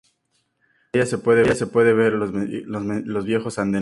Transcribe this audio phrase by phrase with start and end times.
[0.93, 1.01] Frente a
[1.41, 3.69] ella se pueden ver los viejos andenes.